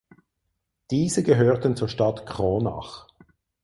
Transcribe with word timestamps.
Diese 0.89 1.21
gehörten 1.21 1.75
zur 1.75 1.87
Stadt 1.87 2.25
Kronach. 2.25 3.07